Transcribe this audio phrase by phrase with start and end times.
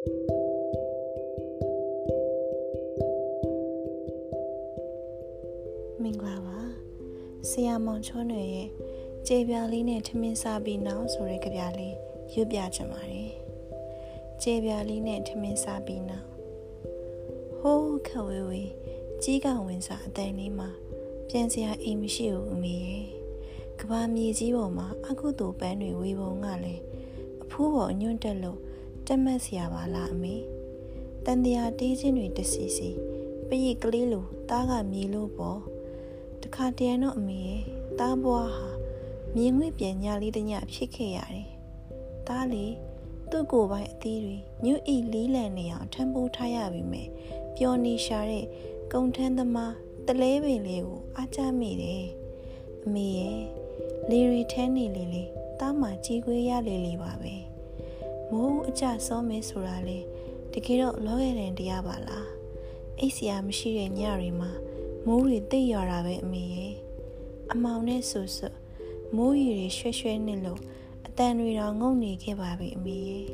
[0.00, 6.60] မင်္ဂလာပါ
[7.50, 8.68] ဆရာမောင်ချောနယ်ရဲ့
[9.26, 11.96] ကြေပြာလေးနဲ့ထမင်းစားပြီးနောက်ဆိုတဲ့ကြပြလေး
[12.34, 13.30] ရွတ်ပြချင်ပါတယ်
[14.42, 16.28] ကြေပြာလေးနဲ့ထမင်းစားပြီးနောက်
[17.58, 18.62] ဟိုးခဝေဝေ
[19.22, 20.68] ကြီးကဝင်စားအတန်လေးမှာ
[21.28, 23.06] ပြန်စရာအိမ်မရှိဘူးအမေရဲ့
[23.80, 26.82] ကဘာမြေကြီးပေါ်မှာအကုသိုလ်ပန်းတွေဝေပုံကလည်း
[27.42, 28.60] အဖိုးပေါ်ညွန့်တက်လို့
[29.12, 30.36] တက်မက်စရာပါလားအမေ
[31.24, 32.90] တန်တရားတေးချင်းတွေတစီစီ
[33.48, 35.60] ပရိကလေးလိုတားကမြေလို့ပေါ့
[36.42, 37.62] တခါတရံတော့အမေရဲ့
[37.98, 38.68] တားဘွားဟာ
[39.36, 41.48] မြင်ငွေ့ပြန်ညာလေးတညဖြစ်ခဲ့ရတယ်
[42.28, 42.66] တားလေ
[43.30, 47.08] သူ့ကိုယ်ပိုင်အသီးတွေညွတ်ဤလီးလံနေအောင်ထမ်းပိုးထားရပြီမယ်
[47.56, 48.46] ပျော်နေရှာတဲ့
[48.92, 49.74] ကုံထမ်းသမား
[50.06, 52.04] တလဲပင်လေးကိုအားကြမိတယ်
[52.84, 53.40] အမေရဲ့
[54.10, 55.24] လေရီထဲနေလေလေ
[55.60, 57.49] တားမှကြီးခွေးရလေလေပါပဲ
[58.30, 59.98] မိုးအကြစောမဲဆိုတာလေ
[60.52, 62.28] တကယ်တော့လောခဲ့တဲ့တရားပါလား
[62.98, 64.50] အိတ်စရာမရှိတဲ့ညတွေမှာ
[65.06, 66.74] မိုးတွေတိတ်ရွာတာပဲအမေရဲ့
[67.52, 68.48] အမောင်နဲ့ဆူဆူ
[69.16, 70.60] မိုးရီတွေရွှဲရွှဲနေလို့
[71.06, 73.26] အတန်တွေတော့ငုံနေခဲ့ပါပြီအမေရဲ့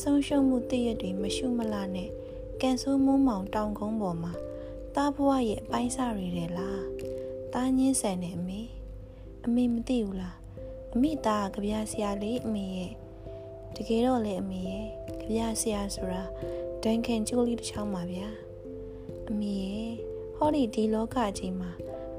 [0.00, 2.10] ဆုံးရှုံးမှုတည့်ရက်တွေမရှုမလာနဲ့
[2.60, 4.32] ကန်ဆိုးမုံမောင်တောင်ကုန်းပေါ်မှာ
[4.94, 6.82] တားဘွားရဲ့အပိုင်းစားတွေတယ်လား
[7.54, 8.60] တားညင်းဆန်နေအမေ
[9.46, 10.36] အမေမသိဘူးလား
[10.94, 12.92] အမေသားကကြပြဆရာလေးအမေရဲ့
[13.76, 14.86] တကယ်တော့လေအမေရဲ့
[15.20, 16.22] ကြပြဆရာဆိုတာ
[16.82, 18.28] ဒန်ကန်ကျိုးလေးတစ်ချောင်းပါဗျာ
[19.28, 19.92] အမေရဲ့
[20.36, 21.70] ဟောဒီဒီလောကကြီးမှာ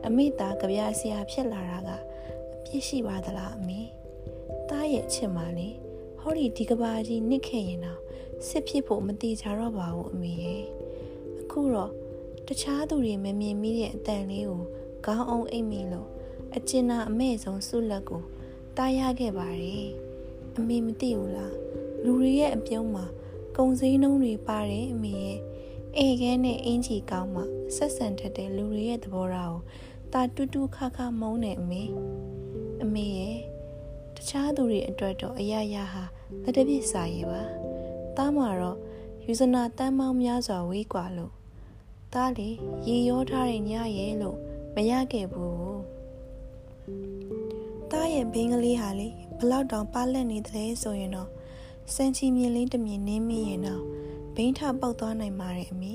[0.06, 1.90] အမေသားကြပြဆရာဖြစ်လာတာက
[2.56, 3.80] အပြစ်ရှိပါသလားအမေ
[4.70, 5.76] သားရဲ့အချစ်မလေး
[6.20, 8.02] ဟောဒီဒီကဘာကြီးနစ်ခဲ့ရင်တော့
[8.48, 10.64] စစ်ဖြစ်ဖို့မတိကြတော့ပါဘူးအမေရဲ့
[11.42, 11.92] အခုတော့
[12.48, 14.64] တခြားသူတွေမမြင်မိတဲ့အတန်လေးကို
[15.06, 16.08] ခေါင်းအောင်အိတ်မိလို့
[16.56, 18.24] အကျဉ်းနာအမဲ့ဆုံးဆုလက်ကို
[18.78, 19.90] တားရခဲ့ပါတယ်
[20.57, 21.55] အမေမသိဘူးလား
[22.05, 23.05] လူတွေရဲ့အပြုံးမှာ
[23.57, 25.41] ကုံစည်းနှုံးတွေပါတယ်အမေရဲ့
[25.99, 27.43] အေခဲနဲ့အင်ကြီးကောင်းမှ
[27.77, 29.63] ဆက်ဆံထက်တဲ့လူတွေရဲ့သဘောထားကို
[30.13, 31.83] တာတူးတူးခါခါမုန်းနေအမေ
[32.83, 33.39] အမေရဲ့
[34.15, 36.05] တခြားသူတွေအတွက်တော့အရာရာဟာ
[36.43, 37.43] လက်တပြစ်စာရေးပါ
[38.17, 38.79] တားမှာတော့
[39.25, 41.33] ယူဇနာတန်းမောင်းများစွာဝေးกว่าလို့
[42.15, 42.49] တားလေ
[42.89, 44.39] ရေရောထားတဲ့ညရဲ့လို့
[44.75, 45.81] မရခဲ့ဘူး
[47.91, 49.09] တားရဲ့ဘင်းကလေးဟာလေ
[49.40, 51.30] ဘလောက်တောင်ပါလက်နေတယ်ဆိုရင်တော့
[51.94, 53.84] စံချီမြင်လေးတစ်မြင်နင်းမိရင်တော့
[54.36, 55.94] ဘိန်းထပေါက်သွားနိုင်ပါတယ်အမေ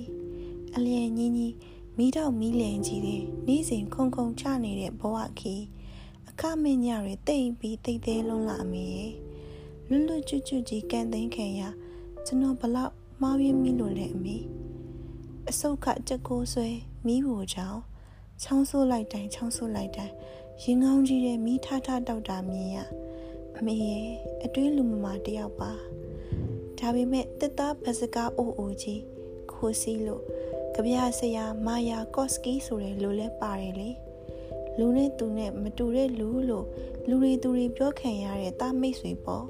[0.75, 1.55] အလျင်ကြီးကြီး
[1.99, 5.55] မိတော့မီးလင်ကြီးတယ်နေ့စဉ်ခုံခုံချနေတဲ့ဘဝခီ
[6.29, 8.87] အခမင်းညတွေတိတ်ပြီးတိတ်သေးလုံးလာအမေ
[9.89, 11.63] လွတ်လွတ်ကျွတ်ကျွတ်ကြီးကန်သိမ်းခံရ
[12.27, 14.37] ကျွန်တော်ဘလောက်မှားရင်းမိလို့လဲအမေ
[15.49, 16.69] အစုတ်ခချက်ကိုဆွဲ
[17.07, 17.81] မိဖို့ကြောင့်
[18.43, 20.15] ချောင်းဆိုးလိုက်တိုင်းချောင်းဆိုးလိုက်တိုင်း
[20.63, 22.79] ရင်ကောင်းကြီးတဲ့မိထထတောက်တာမြင်ရ
[23.59, 24.07] အမေရဲ့
[24.45, 25.73] အတွင်းလူမမာတယောက်ပါ
[26.79, 29.03] ဒါပေမဲ့တစ်သားဗစကားအိုအိုကြီး
[29.53, 30.23] ခိုးစီးလို့
[30.75, 33.91] ကြပြဆရာမာယာကော့စကီဆိုတဲ့လူလဲပါတယ်လေ
[34.79, 36.67] လူနဲ့သူနဲ့မတူတဲ့လူလို့
[37.09, 39.47] လူတွေသူတွေပြောခံရတဲ့တာမိတ်ဆွေပေါ့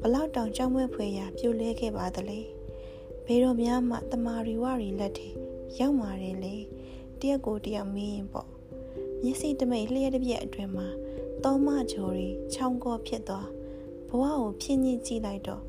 [0.00, 2.40] ဘလောက်တောင်ကြောက်မွဲ့ဖွယ်ရာပြုတ်လဲခဲ့ပါသလဲ
[3.26, 5.28] ဘယ်တော့များမှတမာရီဝရီလက်ထဲ
[5.78, 6.54] ရောက်มาတယ်လေ
[7.20, 8.48] တရက်ကိုတရက်မင်းရင်ပေါ့
[9.22, 10.88] မျက်စိတမိတ်လျှက်တစ်ပြက်အတွင်မှာ
[11.48, 13.48] တောမချော်ရီချောင်းကောဖြစ်သွား
[14.08, 15.62] ဘဝကိုဖြင်းညစ်ကြည့်လိုက်တော့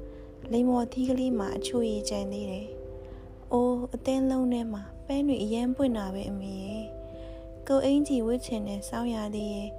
[0.52, 2.68] လိမ္မော်သီးကလေးမှာအချိုရည်ကျန်သေးတယ်။
[3.52, 6.86] အိုးအတင်းလုံးထဲမှာပန်းတွေအရန်ပွင့်တာပဲအမေရဲ့။
[7.68, 9.70] ကိုအင်းကြီးဝစ်ချင်တဲ့စောင်းရသေးရဲ့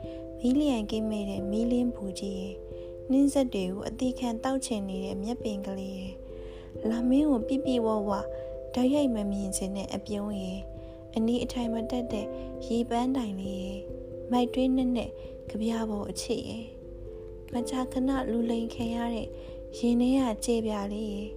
[0.40, 2.54] မီးလျံကိမဲ့တဲ့မီးလင်းဘူးကြီးရဲ့
[3.10, 6.14] နင်းဆက်တွေကိုအတိခံတောက်ချင်နေတဲ့မျက်ပင်ကလေးရဲ့
[6.88, 8.10] လာမင်းကိုပြပြဝဝ
[8.74, 10.60] ဓာတ်ရိုက်မမြင်ချင်တဲ့အပြုံးရဲ့
[11.14, 12.26] အနီးအထိုင်မတက်တဲ့
[12.66, 13.80] ရေပန်းတိုင်လေးရဲ့
[14.30, 15.10] မိုက်တွင်းနဲ့နဲ့
[15.48, 16.66] ကြပြားပေါ်အချစ်ရဲ့
[17.52, 19.28] မချခဏလူလိန်ခင်ရတဲ့
[19.78, 21.30] ရင်ထဲကကြေပြားလေးရဲ့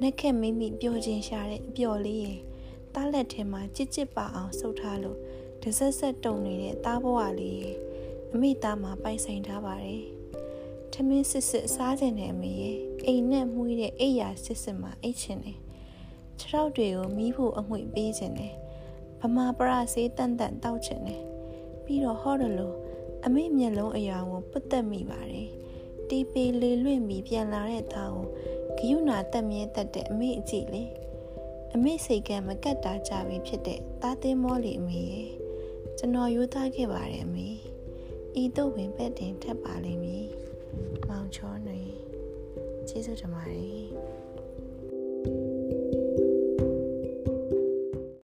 [0.00, 2.38] နှက်ခက်မိမိပျော်ခြင်းရှာတဲ့အပျော်လေးရဲ့
[2.94, 5.18] တားလက်ထဲမှာကြစ်ကြစ်ပါအောင်ဆုပ်ထားလို့
[5.62, 7.76] တဆက်ဆက်တုံနေတဲ့တားဘဝလေးရဲ့
[8.32, 10.02] အမိသားမှာပိုင်ဆိုင်ထားပါတယ်
[10.92, 15.58] ထမင်းစစ်စစ်စားခြင်းနဲ့အမေရဲ့အိမ်နဲ့မှုတဲ့အိယာစစ်စစ်မှာအိတ်ချင်တယ်
[16.38, 18.54] ခြေထောက်တွေကိုမီးဖို့အငွေ့ပေးခြင်းတယ်
[19.20, 21.22] ဗမာပရဆေးတန်တန်တောက်ချင်တယ်
[21.84, 22.76] ပြီးတော့ဟောတယ်လို့
[23.24, 25.48] အမေမျက်လုံးအရာကိုပုတ်တက်မိပါတယ်
[26.08, 28.26] တီးပေလေလွင့်ပြီးပြန်လာတဲ့သားကို
[28.78, 30.82] ဂယုဏတက်မြဲတက်တဲ့အမေအကြည့်လေ
[31.74, 35.30] အမေစိတ်ကမကတ်တာကြပြီဖြစ်တဲ့သားသင်းမောလီအမေရဲ့
[35.98, 37.48] ကျွန်တော်ယူသားခဲ့ပါတယ်အမေ
[38.40, 40.26] ဤတို့ဝင်ပဲ့တင်ထပ်ပါလိမ့်မည်
[41.08, 41.80] မောင်ချောနေ
[42.88, 43.84] ကျေးဇူးတင်ပါတယ်